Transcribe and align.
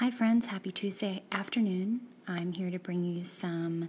Hi, 0.00 0.12
friends. 0.12 0.46
Happy 0.46 0.70
Tuesday 0.70 1.24
afternoon. 1.32 2.02
I'm 2.28 2.52
here 2.52 2.70
to 2.70 2.78
bring 2.78 3.02
you 3.02 3.24
some 3.24 3.88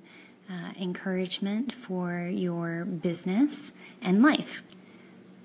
uh, 0.50 0.72
encouragement 0.76 1.72
for 1.72 2.28
your 2.34 2.84
business 2.84 3.74
and 4.02 4.24
life. 4.24 4.64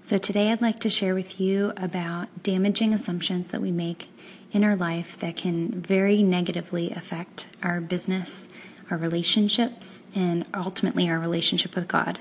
So, 0.01 0.17
today 0.17 0.51
I'd 0.51 0.63
like 0.63 0.81
to 0.81 0.89
share 0.89 1.15
with 1.15 1.39
you 1.39 1.75
about 1.77 2.43
damaging 2.43 2.95
assumptions 2.95 3.49
that 3.49 3.61
we 3.61 3.73
make 3.73 4.09
in 4.53 4.65
our 4.65 4.75
life 4.75 5.19
that 5.19 5.37
can 5.37 5.83
very 5.83 6.23
negatively 6.23 6.93
affect 6.93 7.47
our 7.63 7.83
business, 7.83 8.49
our 8.91 8.97
relationships, 8.97 10.01
and 10.15 10.47
ultimately 10.55 11.11
our 11.11 11.19
relationship 11.19 11.77
with 11.77 11.89
God. 11.89 12.19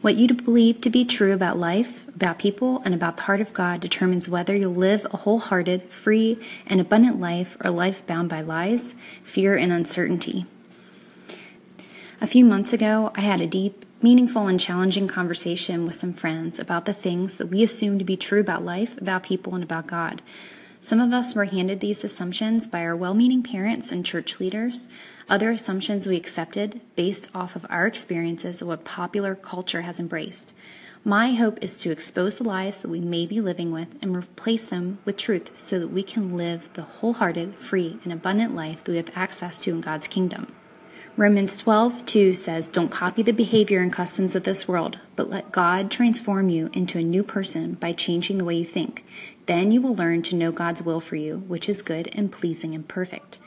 What 0.00 0.14
you 0.14 0.28
believe 0.28 0.80
to 0.82 0.90
be 0.90 1.04
true 1.04 1.32
about 1.32 1.58
life, 1.58 2.06
about 2.14 2.38
people, 2.38 2.80
and 2.84 2.94
about 2.94 3.16
the 3.16 3.24
heart 3.24 3.40
of 3.40 3.52
God 3.52 3.80
determines 3.80 4.28
whether 4.28 4.54
you'll 4.54 4.72
live 4.72 5.04
a 5.12 5.16
wholehearted, 5.16 5.90
free, 5.90 6.38
and 6.68 6.80
abundant 6.80 7.18
life 7.18 7.56
or 7.60 7.66
a 7.66 7.72
life 7.72 8.06
bound 8.06 8.28
by 8.28 8.40
lies, 8.40 8.94
fear, 9.24 9.56
and 9.56 9.72
uncertainty. 9.72 10.46
A 12.20 12.28
few 12.28 12.44
months 12.44 12.72
ago, 12.72 13.10
I 13.16 13.22
had 13.22 13.40
a 13.40 13.46
deep, 13.48 13.84
meaningful, 14.00 14.46
and 14.46 14.60
challenging 14.60 15.08
conversation 15.08 15.84
with 15.84 15.96
some 15.96 16.12
friends 16.12 16.60
about 16.60 16.84
the 16.84 16.94
things 16.94 17.36
that 17.36 17.46
we 17.46 17.64
assume 17.64 17.98
to 17.98 18.04
be 18.04 18.16
true 18.16 18.40
about 18.40 18.64
life, 18.64 18.96
about 18.98 19.24
people, 19.24 19.56
and 19.56 19.64
about 19.64 19.88
God. 19.88 20.22
Some 20.80 21.00
of 21.00 21.12
us 21.12 21.34
were 21.34 21.46
handed 21.46 21.80
these 21.80 22.04
assumptions 22.04 22.68
by 22.68 22.82
our 22.82 22.94
well 22.94 23.14
meaning 23.14 23.42
parents 23.42 23.90
and 23.90 24.06
church 24.06 24.38
leaders. 24.38 24.88
Other 25.28 25.50
assumptions 25.50 26.06
we 26.06 26.16
accepted 26.16 26.80
based 26.96 27.28
off 27.34 27.54
of 27.54 27.66
our 27.68 27.86
experiences 27.86 28.62
of 28.62 28.68
what 28.68 28.84
popular 28.84 29.34
culture 29.34 29.82
has 29.82 30.00
embraced. 30.00 30.54
My 31.04 31.32
hope 31.32 31.58
is 31.60 31.78
to 31.80 31.90
expose 31.90 32.38
the 32.38 32.44
lies 32.44 32.80
that 32.80 32.88
we 32.88 33.00
may 33.00 33.26
be 33.26 33.40
living 33.40 33.70
with 33.70 33.88
and 34.00 34.16
replace 34.16 34.66
them 34.66 34.98
with 35.04 35.18
truth 35.18 35.50
so 35.58 35.78
that 35.78 35.88
we 35.88 36.02
can 36.02 36.34
live 36.34 36.70
the 36.72 36.82
wholehearted, 36.82 37.56
free, 37.56 37.98
and 38.04 38.12
abundant 38.12 38.54
life 38.54 38.82
that 38.84 38.90
we 38.90 38.96
have 38.96 39.10
access 39.14 39.58
to 39.60 39.70
in 39.70 39.82
God's 39.82 40.08
kingdom. 40.08 40.50
Romans 41.18 41.58
12, 41.58 42.06
2 42.06 42.32
says, 42.32 42.68
Don't 42.68 42.90
copy 42.90 43.22
the 43.22 43.32
behavior 43.32 43.80
and 43.80 43.92
customs 43.92 44.34
of 44.34 44.44
this 44.44 44.66
world, 44.66 44.98
but 45.14 45.28
let 45.28 45.52
God 45.52 45.90
transform 45.90 46.48
you 46.48 46.70
into 46.72 46.98
a 46.98 47.02
new 47.02 47.22
person 47.22 47.74
by 47.74 47.92
changing 47.92 48.38
the 48.38 48.44
way 48.44 48.56
you 48.56 48.64
think. 48.64 49.04
Then 49.46 49.72
you 49.72 49.82
will 49.82 49.96
learn 49.96 50.22
to 50.22 50.36
know 50.36 50.52
God's 50.52 50.82
will 50.82 51.00
for 51.00 51.16
you, 51.16 51.38
which 51.48 51.68
is 51.68 51.82
good 51.82 52.08
and 52.14 52.32
pleasing 52.32 52.74
and 52.74 52.86
perfect. 52.86 53.40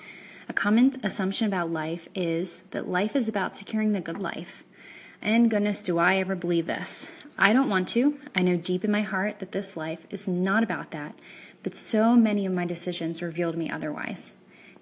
A 0.51 0.53
common 0.53 0.93
assumption 1.01 1.47
about 1.47 1.71
life 1.71 2.09
is 2.13 2.59
that 2.71 2.89
life 2.89 3.15
is 3.15 3.29
about 3.29 3.55
securing 3.55 3.93
the 3.93 4.01
good 4.01 4.19
life. 4.19 4.65
And 5.21 5.49
goodness, 5.49 5.81
do 5.81 5.97
I 5.97 6.17
ever 6.17 6.35
believe 6.35 6.65
this? 6.65 7.07
I 7.37 7.53
don't 7.53 7.69
want 7.69 7.87
to. 7.89 8.19
I 8.35 8.41
know 8.41 8.57
deep 8.57 8.83
in 8.83 8.91
my 8.91 9.01
heart 9.01 9.39
that 9.39 9.53
this 9.53 9.77
life 9.77 10.05
is 10.09 10.27
not 10.27 10.61
about 10.61 10.91
that, 10.91 11.15
but 11.63 11.73
so 11.73 12.17
many 12.17 12.45
of 12.45 12.51
my 12.51 12.65
decisions 12.65 13.21
revealed 13.21 13.55
me 13.55 13.71
otherwise. 13.71 14.33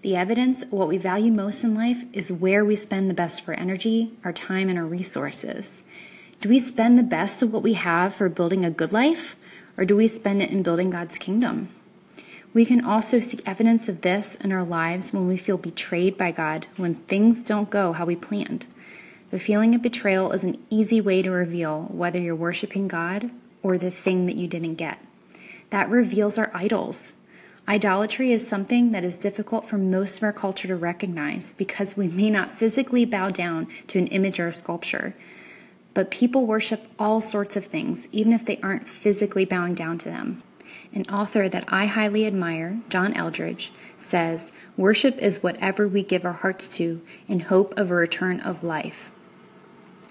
The 0.02 0.16
evidence, 0.16 0.64
what 0.72 0.88
we 0.88 0.98
value 0.98 1.31
most 1.31 1.64
in 1.64 1.76
life, 1.76 2.04
is 2.14 2.31
where 2.31 2.66
we 2.66 2.76
spend 2.76 3.08
the 3.08 3.14
best 3.14 3.42
of 3.44 3.50
our 3.50 3.54
energy, 3.54 4.14
our 4.23 4.33
time, 4.33 4.70
and 4.70 4.80
our 4.80 4.86
resources. 4.86 5.83
Do 6.42 6.50
we 6.50 6.59
spend 6.59 6.98
the 6.98 7.04
best 7.04 7.44
of 7.44 7.54
what 7.54 7.61
we 7.61 7.73
have 7.73 8.16
for 8.16 8.28
building 8.28 8.66
a 8.66 8.72
good 8.72 8.92
life, 8.92 9.36
or 9.78 9.86
do 9.86 9.95
we 9.95 10.08
spend 10.08 10.42
it 10.42 10.50
in 10.50 10.64
building 10.64 10.89
God's 10.89 11.20
kingdom? 11.20 11.70
We 12.52 12.66
can 12.66 12.83
also 12.83 13.19
see 13.19 13.39
evidence 13.45 13.88
of 13.88 14.02
this 14.02 14.36
in 14.36 14.52
our 14.52 14.64
lives 14.64 15.14
when 15.14 15.28
we 15.28 15.38
feel 15.38 15.58
betrayed 15.58 16.17
by 16.17 16.31
God, 16.31 16.66
when 16.78 16.95
things 16.95 17.44
don't 17.44 17.69
go 17.69 17.94
how 17.94 18.05
we 18.05 18.16
planned. 18.16 18.66
The 19.30 19.39
feeling 19.39 19.75
of 19.75 19.83
betrayal 19.83 20.31
is 20.31 20.44
an 20.44 20.58
easy 20.72 21.00
way 21.00 21.22
to 21.22 21.30
reveal 21.30 21.83
whether 21.92 22.17
you're 22.17 22.36
worshiping 22.36 22.88
God 22.88 23.30
or 23.61 23.77
the 23.77 23.92
thing 23.92 24.25
that 24.25 24.36
you 24.36 24.47
didn't 24.47 24.75
get. 24.75 24.97
That 25.70 25.89
reveals 25.89 26.39
our 26.39 26.50
idols. 26.52 27.14
Idolatry 27.67 28.31
is 28.31 28.47
something 28.47 28.94
that 28.94 29.03
is 29.03 29.20
difficult 29.20 29.70
for 29.70 29.77
most 29.77 30.17
of 30.17 30.23
our 30.23 30.33
culture 30.33 30.67
to 30.67 30.75
recognize 30.75 31.53
because 31.53 31.95
we 31.95 32.08
may 32.08 32.31
not 32.31 32.52
physically 32.52 33.05
bow 33.05 33.30
down 33.30 33.67
to 33.88 34.00
an 34.00 34.08
image 34.08 34.39
or 34.39 34.47
a 34.47 34.53
sculpture. 34.53 35.14
But 35.93 36.09
people 36.09 36.48
worship 36.48 36.88
all 36.98 37.21
sorts 37.21 37.55
of 37.55 37.65
things, 37.65 38.08
even 38.11 38.33
if 38.33 38.43
they 38.43 38.59
aren't 38.64 38.89
physically 38.89 39.45
bowing 39.45 39.76
down 39.76 39.99
to 39.99 40.09
them. 40.09 40.42
An 40.94 41.06
author 41.10 41.48
that 41.50 41.66
I 41.68 41.86
highly 41.86 42.26
admire, 42.26 42.80
John 42.90 43.14
Eldredge, 43.14 43.72
says 43.98 44.52
Worship 44.78 45.18
is 45.18 45.44
whatever 45.44 45.88
we 45.88 46.04
give 46.04 46.26
our 46.26 46.34
hearts 46.34 46.70
to 46.78 47.02
in 47.28 47.42
hope 47.42 47.78
of 47.78 47.92
a 47.92 47.96
return 47.96 48.40
of 48.40 48.64
life. 48.64 49.12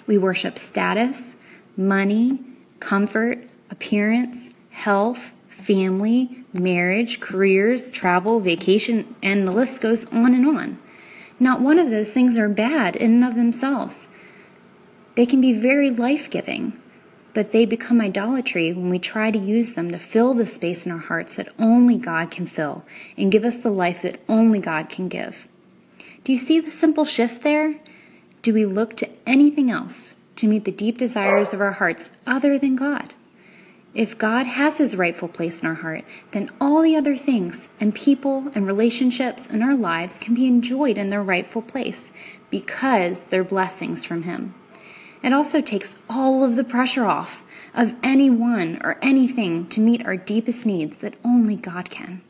We 0.06 0.18
worship 0.18 0.58
status, 0.58 1.36
money, 1.76 2.40
comfort, 2.80 3.48
appearance, 3.70 4.50
health, 4.70 5.32
family, 5.48 6.44
marriage, 6.52 7.20
careers, 7.20 7.90
travel, 7.90 8.40
vacation, 8.40 9.14
and 9.22 9.46
the 9.46 9.52
list 9.52 9.80
goes 9.80 10.06
on 10.12 10.34
and 10.34 10.46
on. 10.46 10.78
Not 11.40 11.60
one 11.60 11.78
of 11.78 11.90
those 11.90 12.12
things 12.12 12.38
are 12.38 12.48
bad 12.48 12.96
in 12.96 13.22
and 13.22 13.24
of 13.24 13.36
themselves. 13.36 14.08
They 15.14 15.26
can 15.26 15.40
be 15.40 15.52
very 15.52 15.90
life 15.90 16.30
giving, 16.30 16.80
but 17.38 17.52
they 17.52 17.64
become 17.64 18.00
idolatry 18.00 18.72
when 18.72 18.90
we 18.90 18.98
try 18.98 19.30
to 19.30 19.38
use 19.38 19.74
them 19.74 19.92
to 19.92 19.96
fill 19.96 20.34
the 20.34 20.44
space 20.44 20.84
in 20.84 20.90
our 20.90 20.98
hearts 20.98 21.36
that 21.36 21.54
only 21.56 21.96
God 21.96 22.32
can 22.32 22.46
fill 22.46 22.84
and 23.16 23.30
give 23.30 23.44
us 23.44 23.60
the 23.60 23.70
life 23.70 24.02
that 24.02 24.18
only 24.28 24.58
God 24.58 24.88
can 24.88 25.06
give. 25.06 25.46
Do 26.24 26.32
you 26.32 26.38
see 26.38 26.58
the 26.58 26.72
simple 26.72 27.04
shift 27.04 27.44
there? 27.44 27.76
Do 28.42 28.52
we 28.52 28.64
look 28.64 28.96
to 28.96 29.08
anything 29.24 29.70
else 29.70 30.16
to 30.34 30.48
meet 30.48 30.64
the 30.64 30.72
deep 30.72 30.98
desires 30.98 31.54
of 31.54 31.60
our 31.60 31.74
hearts 31.74 32.10
other 32.26 32.58
than 32.58 32.74
God? 32.74 33.14
If 33.94 34.18
God 34.18 34.46
has 34.46 34.78
his 34.78 34.96
rightful 34.96 35.28
place 35.28 35.62
in 35.62 35.68
our 35.68 35.74
heart, 35.74 36.02
then 36.32 36.50
all 36.60 36.82
the 36.82 36.96
other 36.96 37.14
things 37.16 37.68
and 37.78 37.94
people 37.94 38.50
and 38.56 38.66
relationships 38.66 39.46
in 39.46 39.62
our 39.62 39.76
lives 39.76 40.18
can 40.18 40.34
be 40.34 40.48
enjoyed 40.48 40.98
in 40.98 41.10
their 41.10 41.22
rightful 41.22 41.62
place 41.62 42.10
because 42.50 43.26
they're 43.26 43.44
blessings 43.44 44.04
from 44.04 44.24
him. 44.24 44.54
It 45.22 45.32
also 45.32 45.60
takes 45.60 45.96
all 46.08 46.44
of 46.44 46.56
the 46.56 46.64
pressure 46.64 47.04
off 47.04 47.44
of 47.74 47.94
anyone 48.02 48.80
or 48.82 48.98
anything 49.02 49.68
to 49.68 49.80
meet 49.80 50.06
our 50.06 50.16
deepest 50.16 50.64
needs 50.66 50.98
that 50.98 51.14
only 51.24 51.56
God 51.56 51.90
can. 51.90 52.22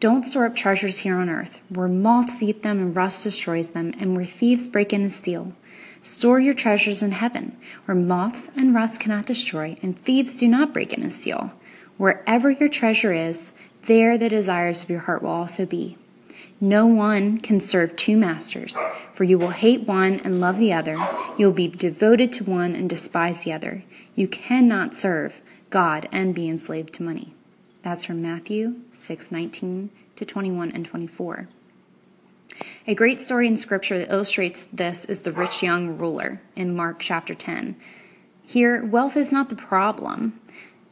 Don't 0.00 0.24
store 0.24 0.46
up 0.46 0.54
treasures 0.54 0.98
here 0.98 1.16
on 1.16 1.28
earth, 1.28 1.60
where 1.68 1.88
moths 1.88 2.42
eat 2.42 2.62
them 2.62 2.78
and 2.78 2.94
rust 2.94 3.24
destroys 3.24 3.70
them, 3.70 3.92
and 3.98 4.14
where 4.14 4.24
thieves 4.24 4.68
break 4.68 4.92
in 4.92 5.02
and 5.02 5.12
steal. 5.12 5.54
Store 6.02 6.38
your 6.38 6.54
treasures 6.54 7.02
in 7.02 7.10
heaven, 7.10 7.56
where 7.84 7.96
moths 7.96 8.50
and 8.56 8.74
rust 8.74 9.00
cannot 9.00 9.26
destroy, 9.26 9.76
and 9.82 10.00
thieves 10.00 10.38
do 10.38 10.46
not 10.46 10.72
break 10.72 10.92
in 10.92 11.02
and 11.02 11.12
steal. 11.12 11.52
Wherever 11.96 12.48
your 12.50 12.68
treasure 12.68 13.12
is, 13.12 13.52
there 13.86 14.16
the 14.16 14.28
desires 14.28 14.82
of 14.82 14.90
your 14.90 15.00
heart 15.00 15.22
will 15.22 15.30
also 15.30 15.66
be. 15.66 15.98
No 16.60 16.86
one 16.86 17.38
can 17.38 17.58
serve 17.58 17.96
two 17.96 18.16
masters, 18.16 18.78
for 19.18 19.24
you 19.24 19.36
will 19.36 19.50
hate 19.50 19.84
one 19.84 20.20
and 20.20 20.40
love 20.40 20.58
the 20.58 20.72
other. 20.72 20.96
You 21.36 21.46
will 21.46 21.52
be 21.52 21.66
devoted 21.66 22.32
to 22.34 22.44
one 22.44 22.76
and 22.76 22.88
despise 22.88 23.42
the 23.42 23.52
other. 23.52 23.82
You 24.14 24.28
cannot 24.28 24.94
serve 24.94 25.40
God 25.70 26.08
and 26.12 26.32
be 26.32 26.48
enslaved 26.48 26.94
to 26.94 27.02
money. 27.02 27.34
That's 27.82 28.04
from 28.04 28.22
Matthew 28.22 28.76
6:19 28.92 29.88
to 30.14 30.24
21 30.24 30.70
and 30.70 30.84
24. 30.84 31.48
A 32.86 32.94
great 32.94 33.20
story 33.20 33.48
in 33.48 33.56
Scripture 33.56 33.98
that 33.98 34.12
illustrates 34.12 34.66
this 34.66 35.04
is 35.06 35.22
the 35.22 35.32
rich 35.32 35.64
young 35.64 35.98
ruler 35.98 36.40
in 36.54 36.76
Mark 36.76 37.00
chapter 37.00 37.34
10. 37.34 37.74
Here, 38.46 38.84
wealth 38.84 39.16
is 39.16 39.32
not 39.32 39.48
the 39.48 39.56
problem, 39.56 40.38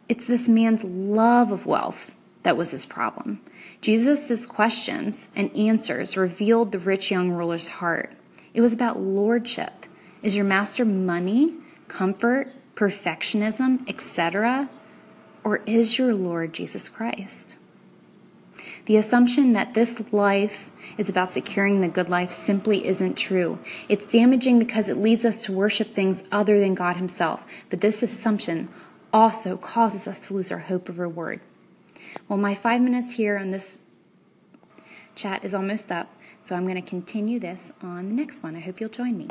it's 0.08 0.26
this 0.26 0.48
man's 0.48 0.82
love 0.82 1.52
of 1.52 1.64
wealth 1.64 2.16
that 2.46 2.56
was 2.56 2.70
his 2.70 2.86
problem. 2.86 3.40
Jesus' 3.80 4.46
questions 4.46 5.26
and 5.34 5.54
answers 5.56 6.16
revealed 6.16 6.70
the 6.70 6.78
rich 6.78 7.10
young 7.10 7.32
ruler's 7.32 7.66
heart. 7.66 8.12
It 8.54 8.60
was 8.60 8.72
about 8.72 9.00
lordship. 9.00 9.84
Is 10.22 10.36
your 10.36 10.44
master 10.44 10.84
money, 10.84 11.54
comfort, 11.88 12.52
perfectionism, 12.76 13.88
etc.? 13.88 14.70
Or 15.42 15.56
is 15.66 15.98
your 15.98 16.14
Lord 16.14 16.52
Jesus 16.52 16.88
Christ? 16.88 17.58
The 18.84 18.96
assumption 18.96 19.52
that 19.54 19.74
this 19.74 20.12
life 20.12 20.70
is 20.96 21.08
about 21.08 21.32
securing 21.32 21.80
the 21.80 21.88
good 21.88 22.08
life 22.08 22.30
simply 22.30 22.86
isn't 22.86 23.16
true. 23.16 23.58
It's 23.88 24.06
damaging 24.06 24.60
because 24.60 24.88
it 24.88 24.98
leads 24.98 25.24
us 25.24 25.42
to 25.46 25.52
worship 25.52 25.94
things 25.94 26.22
other 26.30 26.60
than 26.60 26.76
God 26.76 26.94
Himself. 26.94 27.44
But 27.70 27.80
this 27.80 28.04
assumption 28.04 28.68
also 29.12 29.56
causes 29.56 30.06
us 30.06 30.28
to 30.28 30.34
lose 30.34 30.52
our 30.52 30.60
hope 30.60 30.88
of 30.88 31.00
reward. 31.00 31.40
Well, 32.28 32.38
my 32.38 32.54
five 32.54 32.80
minutes 32.80 33.12
here 33.12 33.38
on 33.38 33.50
this 33.50 33.80
chat 35.14 35.44
is 35.44 35.54
almost 35.54 35.90
up, 35.90 36.08
so 36.42 36.54
I'm 36.54 36.64
going 36.64 36.80
to 36.80 36.88
continue 36.88 37.38
this 37.38 37.72
on 37.82 38.08
the 38.08 38.14
next 38.14 38.42
one. 38.42 38.56
I 38.56 38.60
hope 38.60 38.80
you'll 38.80 38.90
join 38.90 39.16
me. 39.16 39.28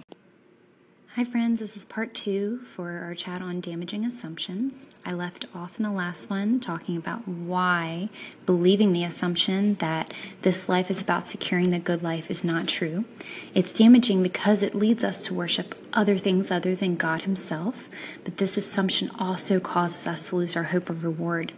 Hi, 1.16 1.24
friends. 1.24 1.62
This 1.62 1.78
is 1.78 1.86
part 1.86 2.14
two 2.14 2.60
for 2.76 3.00
our 3.00 3.16
chat 3.16 3.42
on 3.42 3.62
damaging 3.62 4.04
assumptions. 4.04 4.90
I 5.06 5.14
left 5.14 5.46
off 5.56 5.78
in 5.78 5.84
the 5.84 5.92
last 5.92 6.30
one 6.30 6.60
talking 6.60 6.98
about 6.98 7.26
why 7.26 8.10
believing 8.46 8.92
the 8.92 9.06
assumption 9.06 9.76
that 9.76 10.14
this 10.42 10.68
life 10.68 10.92
is 10.92 11.02
about 11.02 11.26
securing 11.26 11.70
the 11.70 11.80
good 11.80 12.04
life 12.04 12.30
is 12.30 12.44
not 12.44 12.68
true. 12.68 13.06
It's 13.54 13.72
damaging 13.72 14.24
because 14.24 14.62
it 14.62 14.76
leads 14.76 15.06
us 15.06 15.22
to 15.22 15.34
worship 15.34 15.74
other 15.94 16.18
things 16.18 16.52
other 16.52 16.76
than 16.76 16.98
God 16.98 17.22
Himself, 17.22 17.88
but 18.26 18.36
this 18.36 18.58
assumption 18.58 19.10
also 19.18 19.62
causes 19.62 20.06
us 20.06 20.28
to 20.28 20.36
lose 20.36 20.58
our 20.58 20.64
hope 20.64 20.90
of 20.90 21.06
reward. 21.06 21.54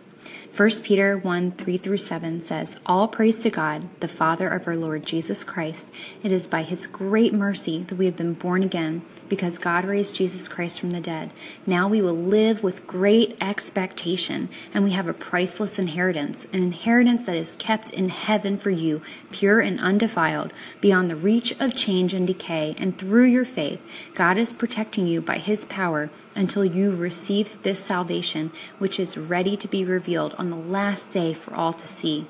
1 0.57 0.69
Peter 0.81 1.15
1 1.15 1.51
3 1.51 1.77
through 1.77 1.97
7 1.99 2.41
says, 2.41 2.79
All 2.87 3.07
praise 3.07 3.43
to 3.43 3.51
God, 3.51 3.87
the 3.99 4.07
Father 4.07 4.49
of 4.49 4.65
our 4.65 4.75
Lord 4.75 5.05
Jesus 5.05 5.43
Christ. 5.43 5.93
It 6.23 6.31
is 6.31 6.47
by 6.47 6.63
his 6.63 6.87
great 6.87 7.31
mercy 7.31 7.83
that 7.83 7.95
we 7.95 8.07
have 8.07 8.15
been 8.15 8.33
born 8.33 8.63
again 8.63 9.03
because 9.29 9.57
God 9.57 9.85
raised 9.85 10.15
Jesus 10.15 10.47
Christ 10.47 10.79
from 10.79 10.91
the 10.91 11.01
dead. 11.01 11.31
Now 11.65 11.87
we 11.87 12.01
will 12.01 12.15
live 12.15 12.63
with 12.63 12.87
great 12.87 13.37
expectation, 13.41 14.49
and 14.73 14.83
we 14.83 14.91
have 14.91 15.07
a 15.07 15.13
priceless 15.13 15.77
inheritance, 15.79 16.45
an 16.53 16.63
inheritance 16.63 17.23
that 17.25 17.35
is 17.35 17.55
kept 17.57 17.89
in 17.89 18.09
heaven 18.09 18.57
for 18.57 18.69
you, 18.69 19.01
pure 19.31 19.59
and 19.59 19.79
undefiled, 19.79 20.51
beyond 20.81 21.09
the 21.09 21.15
reach 21.15 21.59
of 21.59 21.75
change 21.75 22.13
and 22.13 22.27
decay. 22.27 22.75
And 22.77 22.97
through 22.97 23.25
your 23.25 23.45
faith, 23.45 23.81
God 24.13 24.37
is 24.37 24.53
protecting 24.53 25.07
you 25.07 25.21
by 25.21 25.37
his 25.37 25.65
power 25.65 26.09
until 26.35 26.65
you 26.65 26.95
receive 26.95 27.61
this 27.63 27.83
salvation, 27.83 28.51
which 28.77 28.99
is 28.99 29.17
ready 29.17 29.57
to 29.57 29.67
be 29.67 29.83
revealed 29.83 30.35
on 30.37 30.49
the 30.49 30.55
last 30.55 31.13
day 31.13 31.33
for 31.33 31.53
all 31.53 31.73
to 31.73 31.87
see. 31.87 32.27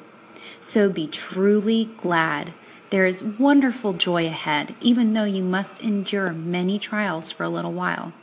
So 0.60 0.90
be 0.90 1.08
truly 1.08 1.86
glad 1.98 2.54
there 2.90 3.06
is 3.06 3.24
wonderful 3.24 3.94
joy 3.94 4.28
ahead, 4.28 4.74
even 4.80 5.14
though 5.14 5.26
you 5.26 5.44
must 5.44 5.84
endure 5.84 6.32
many 6.32 6.80
trials 6.80 7.32
for 7.32 7.44
a 7.44 7.50
little 7.50 7.74
while. 7.74 8.14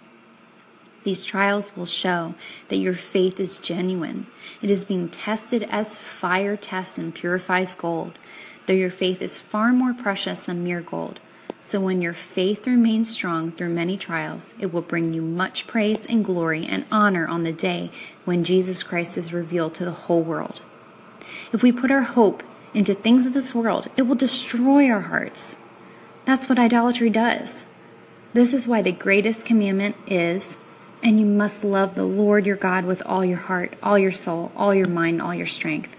These 1.04 1.24
trials 1.24 1.76
will 1.76 1.86
show 1.86 2.34
that 2.68 2.78
your 2.78 2.94
faith 2.94 3.38
is 3.38 3.58
genuine. 3.58 4.26
It 4.62 4.70
is 4.70 4.86
being 4.86 5.10
tested 5.10 5.64
as 5.64 5.96
fire 5.96 6.56
tests 6.56 6.96
and 6.96 7.14
purifies 7.14 7.74
gold, 7.74 8.18
though 8.66 8.72
your 8.72 8.90
faith 8.90 9.20
is 9.20 9.38
far 9.38 9.72
more 9.72 9.92
precious 9.92 10.44
than 10.44 10.64
mere 10.64 10.80
gold. 10.80 11.20
So 11.60 11.78
when 11.78 12.00
your 12.00 12.14
faith 12.14 12.66
remains 12.66 13.10
strong 13.10 13.52
through 13.52 13.70
many 13.70 13.98
trials, 13.98 14.54
it 14.58 14.72
will 14.72 14.82
bring 14.82 15.12
you 15.12 15.20
much 15.20 15.66
praise 15.66 16.06
and 16.06 16.24
glory 16.24 16.64
and 16.64 16.86
honor 16.90 17.26
on 17.26 17.42
the 17.42 17.52
day 17.52 17.90
when 18.24 18.44
Jesus 18.44 18.82
Christ 18.82 19.18
is 19.18 19.32
revealed 19.32 19.74
to 19.74 19.84
the 19.84 19.90
whole 19.90 20.22
world. 20.22 20.62
If 21.52 21.62
we 21.62 21.72
put 21.72 21.90
our 21.90 22.02
hope 22.02 22.42
into 22.74 22.94
things 22.94 23.24
of 23.24 23.32
this 23.32 23.54
world, 23.54 23.88
it 23.96 24.02
will 24.02 24.14
destroy 24.14 24.90
our 24.90 25.02
hearts. 25.02 25.56
That's 26.24 26.48
what 26.48 26.58
idolatry 26.58 27.10
does. 27.10 27.66
This 28.32 28.52
is 28.52 28.66
why 28.66 28.82
the 28.82 28.92
greatest 28.92 29.46
commandment 29.46 29.96
is, 30.06 30.58
and 31.02 31.20
you 31.20 31.26
must 31.26 31.62
love 31.62 31.94
the 31.94 32.04
Lord 32.04 32.46
your 32.46 32.56
God 32.56 32.84
with 32.84 33.02
all 33.06 33.24
your 33.24 33.38
heart, 33.38 33.74
all 33.82 33.98
your 33.98 34.12
soul, 34.12 34.50
all 34.56 34.74
your 34.74 34.88
mind, 34.88 35.22
all 35.22 35.34
your 35.34 35.46
strength. 35.46 35.96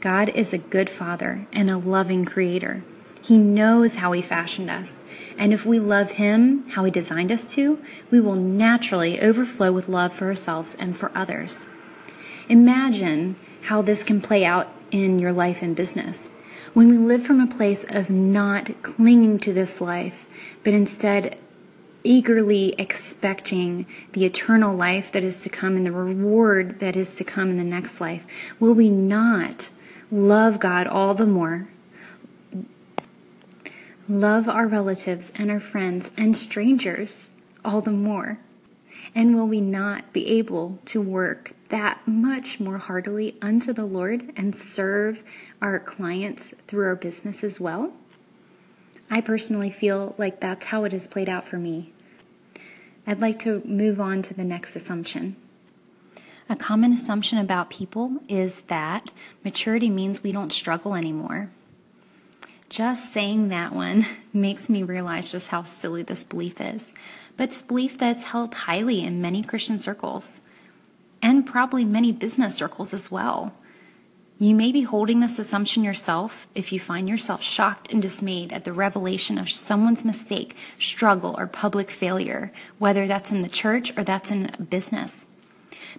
God 0.00 0.28
is 0.28 0.52
a 0.52 0.58
good 0.58 0.88
Father 0.90 1.46
and 1.52 1.70
a 1.70 1.78
loving 1.78 2.24
Creator. 2.24 2.84
He 3.20 3.38
knows 3.38 3.96
how 3.96 4.12
He 4.12 4.22
fashioned 4.22 4.68
us, 4.68 5.04
and 5.38 5.52
if 5.52 5.64
we 5.64 5.78
love 5.78 6.12
Him 6.12 6.68
how 6.70 6.84
He 6.84 6.90
designed 6.90 7.32
us 7.32 7.46
to, 7.54 7.82
we 8.10 8.20
will 8.20 8.34
naturally 8.34 9.20
overflow 9.20 9.72
with 9.72 9.88
love 9.88 10.12
for 10.12 10.26
ourselves 10.26 10.74
and 10.74 10.96
for 10.96 11.10
others. 11.14 11.66
Imagine 12.48 13.36
how 13.62 13.80
this 13.80 14.04
can 14.04 14.20
play 14.20 14.44
out 14.44 14.68
in 14.92 15.18
your 15.18 15.32
life 15.32 15.62
and 15.62 15.74
business. 15.74 16.30
When 16.74 16.88
we 16.88 16.98
live 16.98 17.24
from 17.24 17.40
a 17.40 17.46
place 17.46 17.84
of 17.88 18.10
not 18.10 18.82
clinging 18.82 19.38
to 19.38 19.52
this 19.52 19.80
life, 19.80 20.26
but 20.62 20.74
instead 20.74 21.38
eagerly 22.04 22.74
expecting 22.78 23.86
the 24.12 24.24
eternal 24.24 24.74
life 24.74 25.10
that 25.12 25.22
is 25.22 25.42
to 25.42 25.48
come 25.48 25.76
and 25.76 25.86
the 25.86 25.92
reward 25.92 26.80
that 26.80 26.96
is 26.96 27.16
to 27.16 27.24
come 27.24 27.50
in 27.50 27.58
the 27.58 27.64
next 27.64 28.00
life, 28.00 28.26
will 28.60 28.74
we 28.74 28.90
not 28.90 29.70
love 30.10 30.60
God 30.60 30.86
all 30.86 31.14
the 31.14 31.26
more? 31.26 31.68
Love 34.08 34.48
our 34.48 34.66
relatives 34.66 35.32
and 35.36 35.50
our 35.50 35.60
friends 35.60 36.10
and 36.16 36.36
strangers 36.36 37.30
all 37.64 37.80
the 37.80 37.90
more? 37.90 38.38
And 39.14 39.34
will 39.36 39.46
we 39.46 39.60
not 39.60 40.12
be 40.12 40.26
able 40.38 40.78
to 40.86 41.00
work 41.00 41.52
that 41.68 42.06
much 42.06 42.58
more 42.58 42.78
heartily 42.78 43.36
unto 43.42 43.72
the 43.72 43.84
Lord 43.84 44.32
and 44.36 44.56
serve 44.56 45.22
our 45.60 45.78
clients 45.78 46.54
through 46.66 46.86
our 46.86 46.96
business 46.96 47.44
as 47.44 47.60
well? 47.60 47.92
I 49.10 49.20
personally 49.20 49.70
feel 49.70 50.14
like 50.16 50.40
that's 50.40 50.66
how 50.66 50.84
it 50.84 50.92
has 50.92 51.06
played 51.06 51.28
out 51.28 51.46
for 51.46 51.58
me. 51.58 51.92
I'd 53.06 53.20
like 53.20 53.38
to 53.40 53.62
move 53.66 54.00
on 54.00 54.22
to 54.22 54.34
the 54.34 54.44
next 54.44 54.76
assumption. 54.76 55.36
A 56.48 56.56
common 56.56 56.92
assumption 56.92 57.38
about 57.38 57.70
people 57.70 58.18
is 58.28 58.62
that 58.62 59.10
maturity 59.44 59.90
means 59.90 60.22
we 60.22 60.32
don't 60.32 60.52
struggle 60.52 60.94
anymore. 60.94 61.50
Just 62.72 63.12
saying 63.12 63.48
that 63.48 63.74
one 63.74 64.06
makes 64.32 64.70
me 64.70 64.82
realize 64.82 65.30
just 65.30 65.48
how 65.48 65.60
silly 65.60 66.02
this 66.02 66.24
belief 66.24 66.58
is. 66.58 66.94
But 67.36 67.50
it's 67.50 67.60
a 67.60 67.64
belief 67.64 67.98
that's 67.98 68.24
held 68.24 68.54
highly 68.54 69.04
in 69.04 69.20
many 69.20 69.42
Christian 69.42 69.78
circles 69.78 70.40
and 71.20 71.46
probably 71.46 71.84
many 71.84 72.12
business 72.12 72.56
circles 72.56 72.94
as 72.94 73.10
well. 73.10 73.52
You 74.38 74.54
may 74.54 74.72
be 74.72 74.80
holding 74.80 75.20
this 75.20 75.38
assumption 75.38 75.84
yourself 75.84 76.48
if 76.54 76.72
you 76.72 76.80
find 76.80 77.10
yourself 77.10 77.42
shocked 77.42 77.92
and 77.92 78.00
dismayed 78.00 78.54
at 78.54 78.64
the 78.64 78.72
revelation 78.72 79.36
of 79.36 79.50
someone's 79.50 80.02
mistake, 80.02 80.56
struggle, 80.78 81.34
or 81.36 81.46
public 81.46 81.90
failure, 81.90 82.50
whether 82.78 83.06
that's 83.06 83.30
in 83.30 83.42
the 83.42 83.50
church 83.50 83.94
or 83.98 84.02
that's 84.02 84.30
in 84.30 84.50
business. 84.70 85.26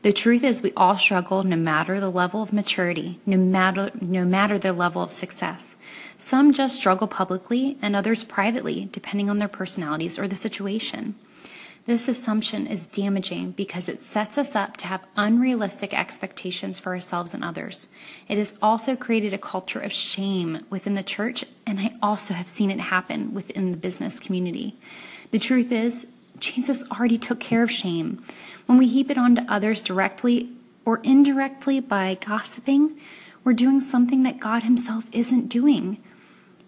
The 0.01 0.12
truth 0.12 0.44
is 0.44 0.62
we 0.62 0.74
all 0.75 0.98
struggle 0.98 1.44
no 1.44 1.56
matter 1.56 2.00
the 2.00 2.10
level 2.10 2.42
of 2.42 2.51
maturity, 2.51 3.19
no 3.25 3.38
matter 3.38 3.92
no 4.01 4.25
matter 4.25 4.57
the 4.57 4.74
level 4.74 5.01
of 5.01 5.12
success. 5.12 5.75
Some 6.18 6.51
just 6.54 6.75
struggle 6.75 7.07
publicly 7.07 7.78
and 7.81 7.95
others 7.95 8.24
privately, 8.24 8.90
depending 8.92 9.30
on 9.30 9.38
their 9.38 9.48
personalities 9.48 10.18
or 10.18 10.28
the 10.28 10.36
situation. 10.36 11.16
This 11.86 12.07
assumption 12.07 12.66
is 12.66 12.86
damaging 12.86 13.51
because 13.51 13.90
it 13.90 14.01
sets 14.01 14.38
us 14.38 14.56
up 14.56 14.78
to 14.78 14.88
have 14.88 15.06
unrealistic 15.18 15.94
expectations 15.94 16.80
for 16.80 16.94
ourselves 16.94 17.34
and 17.34 17.44
others. 17.44 17.89
It 18.30 18.38
has 18.38 18.57
also 18.62 18.96
created 18.96 19.34
a 19.34 19.38
culture 19.38 19.81
of 19.81 19.92
shame 19.92 20.66
within 20.69 20.94
the 20.94 21.04
church, 21.04 21.44
and 21.66 21.81
I 21.81 21.92
also 22.01 22.34
have 22.36 22.48
seen 22.48 22.72
it 22.72 22.80
happen 22.80 23.34
within 23.34 23.72
the 23.72 23.78
business 23.78 24.22
community. 24.22 24.78
The 25.31 25.39
truth 25.39 25.74
is, 25.74 26.16
Jesus 26.39 26.89
already 26.89 27.18
took 27.18 27.42
care 27.42 27.63
of 27.63 27.72
shame. 27.72 28.24
When 28.65 28.77
we 28.77 28.88
heap 28.88 29.10
it 29.10 29.18
onto 29.18 29.44
others 29.48 29.81
directly 29.81 30.50
or 30.86 31.00
indirectly 31.04 31.80
by 31.80 32.18
gossiping, 32.25 32.98
we're 33.44 33.54
doing 33.54 33.81
something 33.81 34.24
that 34.24 34.39
God 34.39 34.63
Himself 34.63 35.06
isn't 35.12 35.50
doing. 35.50 36.01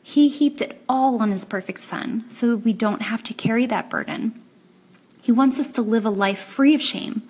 He 0.04 0.30
heaped 0.30 0.62
it 0.62 0.82
all 0.88 1.22
on 1.22 1.32
His 1.32 1.46
perfect 1.46 1.82
Son 1.82 2.26
so 2.30 2.52
that 2.52 2.58
we 2.58 2.74
don't 2.74 3.04
have 3.04 3.24
to 3.24 3.34
carry 3.34 3.66
that 3.66 3.90
burden. 3.90 4.40
He 5.22 5.32
wants 5.32 5.60
us 5.60 5.72
to 5.74 5.82
live 5.82 6.06
a 6.06 6.10
life 6.10 6.40
free 6.40 6.76
of 6.76 6.82
shame. 6.82 7.24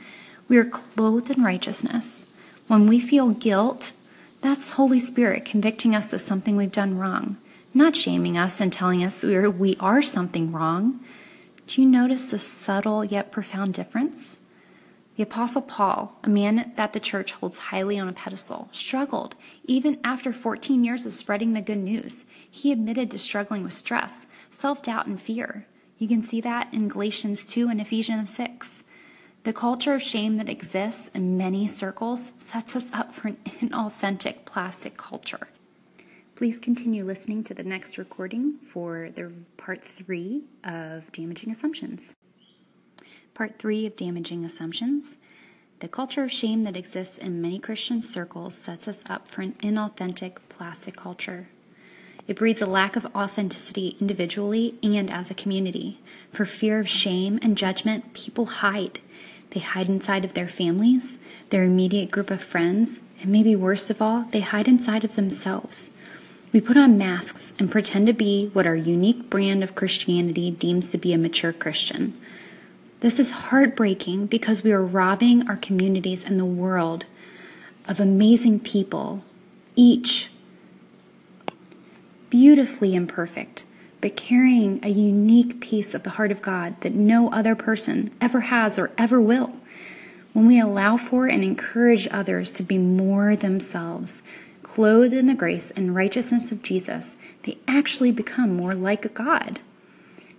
We 0.50 0.58
are 0.58 0.66
clothed 0.66 1.30
in 1.30 1.44
righteousness. 1.44 2.26
When 2.68 2.88
we 2.88 3.00
feel 3.00 3.30
guilt, 3.30 3.94
that's 4.42 4.72
Holy 4.72 5.00
Spirit 5.00 5.46
convicting 5.46 5.96
us 5.96 6.12
of 6.12 6.22
something 6.22 6.56
we've 6.56 6.72
done 6.72 6.98
wrong, 6.98 7.38
not 7.74 7.96
shaming 7.96 8.38
us 8.38 8.60
and 8.60 8.74
telling 8.74 9.04
us 9.04 9.24
we 9.24 9.36
are, 9.36 9.50
we 9.50 9.78
are 9.80 10.02
something 10.02 10.52
wrong. 10.52 11.00
Do 11.68 11.82
you 11.82 11.88
notice 11.88 12.34
a 12.34 12.40
subtle 12.40 13.06
yet 13.06 13.32
profound 13.32 13.74
difference? 13.74 14.40
The 15.16 15.24
Apostle 15.24 15.62
Paul, 15.62 16.20
a 16.24 16.30
man 16.30 16.74
that 16.76 16.92
the 16.92 17.00
church 17.00 17.32
holds 17.32 17.58
highly 17.58 17.98
on 17.98 18.10
a 18.10 18.14
pedestal, 18.14 18.68
struggled 18.74 19.36
even 19.64 19.98
after 20.04 20.34
14 20.34 20.84
years 20.84 21.06
of 21.06 21.14
spreading 21.14 21.54
the 21.54 21.62
good 21.62 21.78
news. 21.78 22.26
He 22.52 22.74
admitted 22.74 23.12
to 23.12 23.20
struggling 23.20 23.64
with 23.64 23.72
stress, 23.72 24.28
self 24.52 24.82
doubt, 24.82 25.08
and 25.08 25.22
fear. 25.22 25.68
You 25.98 26.10
can 26.10 26.22
see 26.22 26.42
that 26.42 26.74
in 26.74 26.90
Galatians 26.90 27.46
2 27.46 27.70
and 27.70 27.80
Ephesians 27.80 28.36
6. 28.36 28.84
The 29.46 29.54
culture 29.54 29.94
of 29.94 30.02
shame 30.02 30.36
that 30.36 30.50
exists 30.50 31.10
in 31.14 31.38
many 31.38 31.66
circles 31.66 32.34
sets 32.38 32.76
us 32.76 32.92
up 32.92 33.14
for 33.14 33.30
an 33.30 33.38
inauthentic 33.62 34.44
plastic 34.44 34.98
culture. 34.98 35.48
Please 36.36 36.60
continue 36.60 37.06
listening 37.06 37.46
to 37.46 37.54
the 37.54 37.64
next 37.64 37.98
recording 37.98 38.58
for 38.68 39.10
the 39.16 39.32
part 39.56 39.82
three 39.82 40.44
of 40.66 41.10
damaging 41.14 41.52
assumptions. 41.52 42.14
Part 43.36 43.60
three 43.60 43.86
of 43.86 43.98
damaging 43.98 44.46
assumptions. 44.46 45.18
The 45.82 45.90
culture 45.90 46.24
of 46.24 46.32
shame 46.32 46.64
that 46.64 46.78
exists 46.78 47.18
in 47.18 47.42
many 47.42 47.60
Christian 47.60 48.02
circles 48.02 48.56
sets 48.56 48.88
us 48.88 49.04
up 49.10 49.28
for 49.28 49.42
an 49.42 49.56
inauthentic 49.62 50.38
plastic 50.48 50.96
culture. 50.96 51.50
It 52.30 52.38
breeds 52.38 52.62
a 52.62 52.66
lack 52.66 52.96
of 52.96 53.14
authenticity 53.14 53.98
individually 54.00 54.76
and 54.82 55.12
as 55.12 55.30
a 55.30 55.34
community. 55.34 56.00
For 56.32 56.46
fear 56.46 56.80
of 56.80 56.88
shame 56.88 57.38
and 57.42 57.58
judgment, 57.58 58.14
people 58.14 58.46
hide. 58.46 59.02
They 59.50 59.60
hide 59.60 59.90
inside 59.90 60.24
of 60.24 60.34
their 60.34 60.48
families, 60.48 61.20
their 61.50 61.66
immediate 61.66 62.12
group 62.12 62.32
of 62.32 62.42
friends, 62.42 63.02
and 63.20 63.34
maybe 63.34 63.54
worst 63.54 63.90
of 63.90 64.02
all, 64.02 64.30
they 64.32 64.40
hide 64.40 64.70
inside 64.70 65.04
of 65.04 65.18
themselves. 65.18 65.92
We 66.54 66.62
put 66.62 66.78
on 66.78 66.98
masks 66.98 67.52
and 67.60 67.70
pretend 67.70 68.08
to 68.08 68.14
be 68.14 68.50
what 68.54 68.66
our 68.66 68.78
unique 68.78 69.30
brand 69.30 69.62
of 69.62 69.76
Christianity 69.76 70.52
deems 70.52 70.90
to 70.92 70.98
be 70.98 71.12
a 71.12 71.18
mature 71.18 71.52
Christian. 71.52 72.18
This 73.02 73.20
is 73.20 73.32
heartbreaking 73.32 74.28
because 74.28 74.64
we 74.64 74.72
are 74.72 74.84
robbing 74.84 75.48
our 75.48 75.58
communities 75.58 76.24
and 76.24 76.40
the 76.40 76.46
world 76.46 77.06
of 77.88 78.00
amazing 78.00 78.62
people, 78.62 79.24
each 79.76 80.30
beautifully 82.30 82.96
imperfect, 82.96 83.66
but 84.02 84.16
carrying 84.18 84.84
a 84.84 84.90
unique 84.90 85.60
piece 85.60 85.94
of 85.94 86.04
the 86.04 86.12
heart 86.12 86.32
of 86.32 86.42
God 86.42 86.80
that 86.82 86.94
no 86.94 87.30
other 87.32 87.56
person 87.56 88.12
ever 88.20 88.42
has 88.42 88.80
or 88.80 88.92
ever 88.98 89.22
will. 89.22 89.54
When 90.34 90.48
we 90.48 90.60
allow 90.60 90.98
for 90.98 91.28
and 91.28 91.44
encourage 91.44 92.08
others 92.12 92.52
to 92.54 92.64
be 92.64 92.78
more 92.78 93.36
themselves, 93.36 94.22
clothed 94.64 95.14
in 95.14 95.28
the 95.28 95.34
grace 95.34 95.72
and 95.72 95.96
righteousness 95.96 96.52
of 96.52 96.62
Jesus, 96.62 97.16
they 97.44 97.58
actually 97.68 98.12
become 98.12 98.56
more 98.56 98.76
like 98.76 99.14
God. 99.14 99.60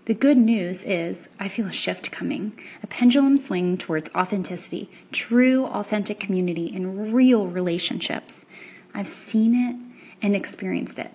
The 0.07 0.15
good 0.15 0.39
news 0.39 0.85
is, 0.85 1.29
I 1.41 1.49
feel 1.49 1.67
a 1.67 1.73
shift 1.73 2.13
coming, 2.13 2.53
a 2.81 2.87
pendulum 2.87 3.39
swing 3.39 3.77
towards 3.77 4.09
authenticity, 4.15 4.89
true 5.11 5.65
authentic 5.67 6.21
community, 6.21 6.73
and 6.73 7.13
real 7.13 7.49
relationships. 7.49 8.47
I've 8.95 9.09
seen 9.09 9.53
it 9.57 9.75
and 10.23 10.37
experienced 10.37 11.01
it. 11.01 11.11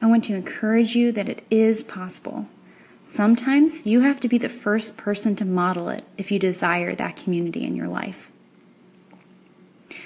I 0.00 0.06
want 0.06 0.22
to 0.24 0.36
encourage 0.36 0.94
you 0.94 1.10
that 1.10 1.28
it 1.28 1.44
is 1.50 1.82
possible. 1.82 2.46
Sometimes 3.04 3.88
you 3.88 4.02
have 4.02 4.20
to 4.20 4.28
be 4.28 4.38
the 4.38 4.48
first 4.48 4.96
person 4.96 5.34
to 5.36 5.44
model 5.44 5.88
it 5.88 6.02
if 6.16 6.30
you 6.30 6.38
desire 6.38 6.94
that 6.94 7.16
community 7.16 7.64
in 7.64 7.74
your 7.74 7.88
life. 7.88 8.30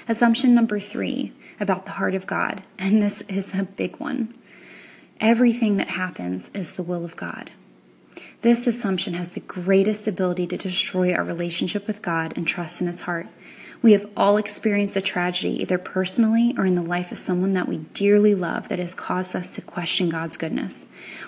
Assumption 0.07 0.55
number 0.55 0.79
three 0.79 1.33
about 1.59 1.85
the 1.85 1.91
heart 1.91 2.15
of 2.15 2.25
God, 2.25 2.63
and 2.79 2.99
this 2.99 3.21
is 3.23 3.53
a 3.53 3.61
big 3.61 3.97
one. 3.97 4.33
Everything 5.19 5.77
that 5.77 5.89
happens 5.89 6.49
is 6.55 6.71
the 6.71 6.83
will 6.83 7.05
of 7.05 7.15
God. 7.15 7.51
This 8.41 8.67
assumption 8.67 9.15
has 9.15 9.31
the 9.31 9.39
greatest 9.39 10.07
ability 10.07 10.45
to 10.47 10.57
destroy 10.57 11.13
our 11.13 11.23
relationship 11.23 11.87
with 11.87 12.03
God 12.03 12.37
and 12.37 12.47
trust 12.47 12.81
in 12.81 12.87
His 12.87 13.01
heart. 13.01 13.27
We 13.81 13.93
have 13.93 14.09
all 14.15 14.37
experienced 14.37 14.95
a 14.95 15.01
tragedy, 15.01 15.59
either 15.61 15.77
personally 15.77 16.53
or 16.57 16.65
in 16.65 16.75
the 16.75 16.81
life 16.81 17.11
of 17.11 17.17
someone 17.17 17.53
that 17.53 17.67
we 17.67 17.77
dearly 17.93 18.35
love, 18.35 18.69
that 18.69 18.79
has 18.79 18.95
caused 18.95 19.35
us 19.35 19.55
to 19.55 19.61
question 19.61 20.09
God's 20.09 20.37
goodness. 20.37 20.85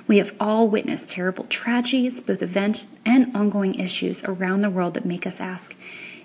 We 0.07 0.17
have 0.17 0.35
all 0.39 0.67
witnessed 0.67 1.11
terrible 1.11 1.45
tragedies, 1.45 2.21
both 2.21 2.41
events 2.41 2.87
and 3.05 3.35
ongoing 3.35 3.75
issues 3.75 4.23
around 4.23 4.61
the 4.61 4.69
world 4.69 4.93
that 4.95 5.05
make 5.05 5.27
us 5.27 5.39
ask 5.39 5.75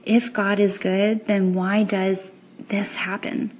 if 0.04 0.34
God 0.34 0.60
is 0.60 0.76
good, 0.76 1.26
then 1.26 1.54
why 1.54 1.82
does 1.82 2.32
this 2.68 2.96
happen? 2.96 3.58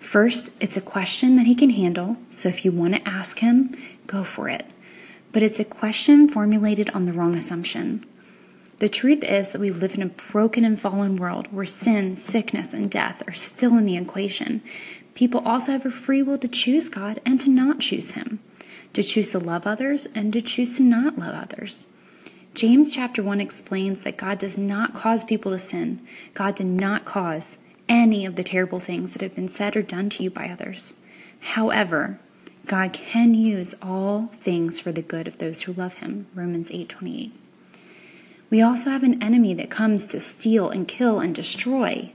First, 0.00 0.50
it's 0.58 0.78
a 0.78 0.82
question 0.82 1.36
that 1.36 1.46
He 1.46 1.54
can 1.54 1.70
handle, 1.70 2.16
so 2.30 2.48
if 2.48 2.64
you 2.64 2.72
want 2.72 2.94
to 2.94 3.06
ask 3.06 3.40
Him, 3.40 3.76
go 4.06 4.24
for 4.24 4.48
it 4.48 4.64
but 5.34 5.42
it's 5.42 5.58
a 5.58 5.64
question 5.64 6.28
formulated 6.28 6.88
on 6.90 7.06
the 7.06 7.12
wrong 7.12 7.34
assumption. 7.34 8.06
The 8.78 8.88
truth 8.88 9.24
is 9.24 9.50
that 9.50 9.60
we 9.60 9.70
live 9.70 9.96
in 9.96 10.02
a 10.02 10.06
broken 10.06 10.64
and 10.64 10.80
fallen 10.80 11.16
world 11.16 11.48
where 11.52 11.66
sin, 11.66 12.14
sickness, 12.14 12.72
and 12.72 12.88
death 12.88 13.20
are 13.26 13.34
still 13.34 13.76
in 13.76 13.84
the 13.84 13.96
equation. 13.96 14.62
People 15.16 15.42
also 15.44 15.72
have 15.72 15.84
a 15.84 15.90
free 15.90 16.22
will 16.22 16.38
to 16.38 16.46
choose 16.46 16.88
God 16.88 17.20
and 17.26 17.40
to 17.40 17.50
not 17.50 17.80
choose 17.80 18.12
Him, 18.12 18.38
to 18.92 19.02
choose 19.02 19.32
to 19.32 19.40
love 19.40 19.66
others 19.66 20.06
and 20.14 20.32
to 20.32 20.40
choose 20.40 20.76
to 20.76 20.84
not 20.84 21.18
love 21.18 21.34
others. 21.34 21.88
James 22.54 22.94
chapter 22.94 23.20
1 23.20 23.40
explains 23.40 24.04
that 24.04 24.16
God 24.16 24.38
does 24.38 24.56
not 24.56 24.94
cause 24.94 25.24
people 25.24 25.50
to 25.50 25.58
sin. 25.58 26.00
God 26.34 26.54
did 26.54 26.66
not 26.66 27.04
cause 27.04 27.58
any 27.88 28.24
of 28.24 28.36
the 28.36 28.44
terrible 28.44 28.78
things 28.78 29.12
that 29.12 29.22
have 29.22 29.34
been 29.34 29.48
said 29.48 29.74
or 29.74 29.82
done 29.82 30.10
to 30.10 30.22
you 30.22 30.30
by 30.30 30.48
others. 30.48 30.94
However, 31.40 32.20
God 32.66 32.92
can 32.92 33.34
use 33.34 33.74
all 33.82 34.30
things 34.40 34.80
for 34.80 34.90
the 34.90 35.02
good 35.02 35.28
of 35.28 35.38
those 35.38 35.62
who 35.62 35.72
love 35.72 35.94
him. 35.94 36.26
Romans 36.34 36.70
8:28. 36.70 37.32
We 38.50 38.62
also 38.62 38.90
have 38.90 39.02
an 39.02 39.22
enemy 39.22 39.52
that 39.54 39.70
comes 39.70 40.06
to 40.08 40.20
steal 40.20 40.70
and 40.70 40.88
kill 40.88 41.20
and 41.20 41.34
destroy. 41.34 42.12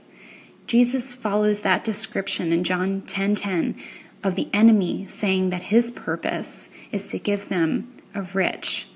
Jesus 0.66 1.14
follows 1.14 1.60
that 1.60 1.84
description 1.84 2.52
in 2.52 2.64
John 2.64 3.02
10:10 3.02 3.76
of 4.22 4.34
the 4.34 4.48
enemy 4.52 5.06
saying 5.08 5.50
that 5.50 5.64
his 5.64 5.90
purpose 5.90 6.70
is 6.92 7.08
to 7.08 7.18
give 7.18 7.48
them 7.48 7.88
a 8.14 8.22
rich 8.22 8.88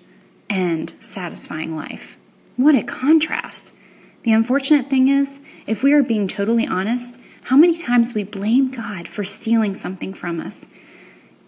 and 0.50 0.92
satisfying 1.00 1.76
life. 1.76 2.16
What 2.56 2.75
a 2.75 2.82
contrast. 2.82 3.73
The 4.23 4.32
unfortunate 4.32 4.88
thing 4.88 5.08
is, 5.08 5.40
if 5.66 5.82
we 5.82 5.92
are 5.92 6.02
being 6.02 6.28
totally 6.28 6.66
honest, 6.66 7.20
how 7.44 7.56
many 7.56 7.76
times 7.76 8.14
we 8.14 8.25
blame 8.25 8.70
God 8.70 9.06
for 9.06 9.23
stealing 9.23 9.75
something 9.75 10.14
from 10.14 10.40
us 10.40 10.66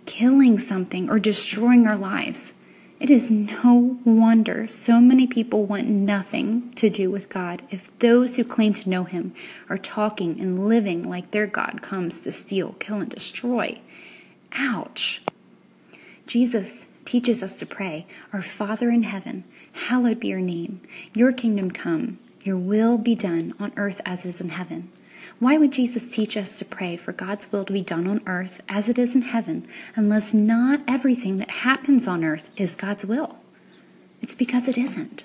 killing 0.07 0.59
something 0.59 1.11
or 1.11 1.19
destroying 1.19 1.87
our 1.87 1.97
lives. 1.97 2.53
It 2.99 3.11
is 3.11 3.31
no 3.31 3.99
wonder 4.05 4.67
so 4.67 5.01
many 5.01 5.27
people 5.27 5.67
want 5.67 5.87
nothing 5.87 6.73
to 6.77 6.89
do 6.89 7.11
with 7.11 7.29
God 7.29 7.63
if 7.71 7.97
those 7.99 8.37
who 8.37 8.45
claim 8.45 8.73
to 8.73 8.89
know 8.89 9.05
Him 9.05 9.35
are 9.69 9.77
talking 9.77 10.41
and 10.41 10.67
living 10.67 11.07
like 11.07 11.31
their 11.31 11.47
God 11.47 11.83
comes 11.83 12.23
to 12.23 12.33
steal, 12.33 12.75
kill, 12.79 12.97
and 12.97 13.11
destroy. 13.11 13.81
Ouch. 14.53 15.21
Jesus 16.27 16.87
teaches 17.05 17.43
us 17.43 17.59
to 17.59 17.67
pray, 17.67 18.07
Our 18.33 18.43
Father 18.43 18.89
in 18.91 19.03
heaven, 19.03 19.45
hallowed 19.73 20.19
be 20.19 20.29
your 20.29 20.41
name. 20.41 20.81
Your 21.15 21.33
kingdom 21.33 21.71
come, 21.71 22.19
your 22.43 22.57
will 22.57 22.97
be 22.97 23.15
done 23.15 23.53
on 23.61 23.73
earth 23.77 24.01
as 24.07 24.25
is 24.25 24.41
in 24.41 24.49
heaven. 24.49 24.91
Why 25.39 25.59
would 25.59 25.73
Jesus 25.73 26.13
teach 26.13 26.37
us 26.37 26.59
to 26.59 26.65
pray 26.65 26.97
for 26.97 27.13
God's 27.13 27.51
will 27.53 27.65
to 27.65 27.73
be 27.73 27.83
done 27.83 28.07
on 28.07 28.23
earth 28.27 28.61
as 28.69 28.89
it 28.89 28.99
is 28.99 29.15
in 29.15 29.23
heaven, 29.23 29.67
unless 29.95 30.33
not 30.33 30.81
everything 30.89 31.39
that 31.39 31.51
happens 31.51 32.07
on 32.07 32.25
earth 32.25 32.51
is 32.57 32.75
God's 32.75 33.05
will? 33.05 33.39
It's 34.23 34.35
because 34.35 34.69
it 34.69 34.79
isn't. 34.79 35.25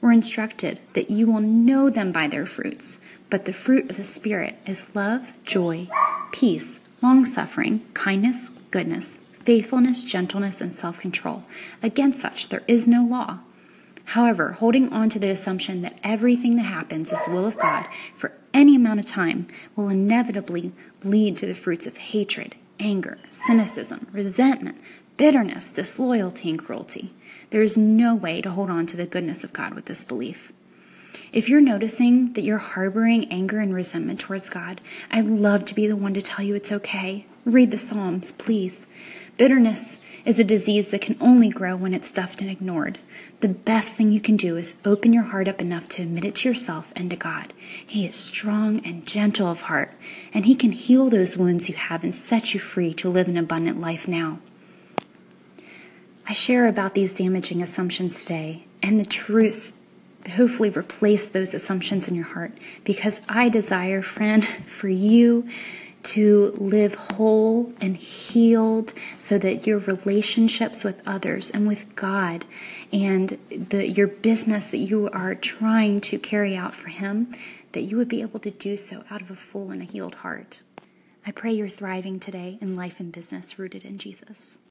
We're 0.00 0.12
instructed 0.12 0.80
that 0.92 1.10
you 1.10 1.26
will 1.26 1.40
know 1.40 1.90
them 1.90 2.12
by 2.12 2.28
their 2.28 2.46
fruits, 2.46 3.00
but 3.30 3.44
the 3.44 3.52
fruit 3.52 3.90
of 3.90 3.96
the 3.96 4.04
Spirit 4.04 4.56
is 4.66 4.94
love, 4.94 5.32
joy, 5.44 5.88
peace, 6.32 6.80
long 7.02 7.24
suffering, 7.24 7.84
kindness, 7.94 8.50
goodness, 8.70 9.18
faithfulness, 9.44 10.04
gentleness, 10.04 10.60
and 10.60 10.72
self 10.72 10.98
control. 10.98 11.44
Against 11.82 12.20
such 12.20 12.48
there 12.48 12.62
is 12.66 12.86
no 12.86 13.04
law. 13.04 13.38
However, 14.10 14.52
holding 14.52 14.92
on 14.92 15.10
to 15.10 15.18
the 15.18 15.30
assumption 15.30 15.82
that 15.82 15.98
everything 16.04 16.56
that 16.56 16.62
happens 16.62 17.12
is 17.12 17.24
the 17.24 17.32
will 17.32 17.46
of 17.46 17.58
God 17.58 17.86
for 18.16 18.32
any 18.56 18.74
amount 18.74 18.98
of 18.98 19.06
time 19.06 19.46
will 19.76 19.90
inevitably 19.90 20.72
lead 21.04 21.36
to 21.36 21.46
the 21.46 21.54
fruits 21.54 21.86
of 21.86 21.98
hatred, 21.98 22.54
anger, 22.80 23.18
cynicism, 23.30 24.08
resentment, 24.12 24.80
bitterness, 25.18 25.70
disloyalty, 25.70 26.48
and 26.48 26.58
cruelty. 26.58 27.12
There 27.50 27.62
is 27.62 27.76
no 27.76 28.14
way 28.14 28.40
to 28.40 28.50
hold 28.50 28.70
on 28.70 28.86
to 28.86 28.96
the 28.96 29.06
goodness 29.06 29.44
of 29.44 29.52
God 29.52 29.74
with 29.74 29.84
this 29.84 30.04
belief. 30.04 30.52
If 31.32 31.48
you're 31.48 31.60
noticing 31.60 32.32
that 32.32 32.42
you're 32.42 32.58
harboring 32.58 33.30
anger 33.30 33.60
and 33.60 33.74
resentment 33.74 34.20
towards 34.20 34.48
God, 34.48 34.80
I'd 35.10 35.26
love 35.26 35.66
to 35.66 35.74
be 35.74 35.86
the 35.86 35.96
one 35.96 36.14
to 36.14 36.22
tell 36.22 36.44
you 36.44 36.54
it's 36.54 36.72
okay. 36.72 37.26
Read 37.44 37.70
the 37.70 37.78
Psalms, 37.78 38.32
please. 38.32 38.86
Bitterness 39.36 39.98
is 40.24 40.38
a 40.38 40.44
disease 40.44 40.90
that 40.90 41.02
can 41.02 41.16
only 41.20 41.50
grow 41.50 41.76
when 41.76 41.92
it's 41.92 42.08
stuffed 42.08 42.40
and 42.40 42.50
ignored. 42.50 42.98
The 43.40 43.48
best 43.48 43.96
thing 43.96 44.12
you 44.12 44.20
can 44.20 44.36
do 44.36 44.56
is 44.56 44.80
open 44.84 45.12
your 45.12 45.24
heart 45.24 45.46
up 45.46 45.60
enough 45.60 45.88
to 45.90 46.02
admit 46.02 46.24
it 46.24 46.36
to 46.36 46.48
yourself 46.48 46.92
and 46.96 47.10
to 47.10 47.16
God. 47.16 47.52
He 47.86 48.06
is 48.06 48.16
strong 48.16 48.80
and 48.84 49.06
gentle 49.06 49.48
of 49.48 49.62
heart, 49.62 49.92
and 50.32 50.46
He 50.46 50.54
can 50.54 50.72
heal 50.72 51.10
those 51.10 51.36
wounds 51.36 51.68
you 51.68 51.74
have 51.74 52.02
and 52.02 52.14
set 52.14 52.54
you 52.54 52.60
free 52.60 52.94
to 52.94 53.10
live 53.10 53.28
an 53.28 53.36
abundant 53.36 53.78
life 53.78 54.08
now. 54.08 54.38
I 56.26 56.32
share 56.32 56.66
about 56.66 56.94
these 56.94 57.14
damaging 57.14 57.62
assumptions 57.62 58.22
today 58.22 58.64
and 58.82 58.98
the 58.98 59.04
truths 59.04 59.72
hopefully 60.32 60.70
replace 60.70 61.28
those 61.28 61.54
assumptions 61.54 62.08
in 62.08 62.14
your 62.14 62.24
heart 62.24 62.52
because 62.84 63.20
I 63.28 63.48
desire, 63.48 64.02
friend, 64.02 64.44
for 64.66 64.88
you 64.88 65.48
to 66.06 66.52
live 66.56 66.94
whole 66.94 67.72
and 67.80 67.96
healed 67.96 68.92
so 69.18 69.38
that 69.38 69.66
your 69.66 69.78
relationships 69.78 70.84
with 70.84 71.02
others 71.06 71.50
and 71.50 71.66
with 71.66 71.94
God 71.96 72.44
and 72.92 73.38
the, 73.50 73.88
your 73.88 74.06
business 74.06 74.68
that 74.68 74.78
you 74.78 75.10
are 75.10 75.34
trying 75.34 76.00
to 76.02 76.18
carry 76.18 76.56
out 76.56 76.74
for 76.74 76.88
Him, 76.88 77.32
that 77.72 77.82
you 77.82 77.96
would 77.96 78.08
be 78.08 78.22
able 78.22 78.40
to 78.40 78.50
do 78.50 78.76
so 78.76 79.04
out 79.10 79.20
of 79.20 79.30
a 79.30 79.36
full 79.36 79.70
and 79.70 79.82
a 79.82 79.84
healed 79.84 80.16
heart. 80.16 80.60
I 81.26 81.32
pray 81.32 81.52
you're 81.52 81.68
thriving 81.68 82.20
today 82.20 82.56
in 82.60 82.76
life 82.76 83.00
and 83.00 83.10
business 83.10 83.58
rooted 83.58 83.84
in 83.84 83.98
Jesus. 83.98 84.58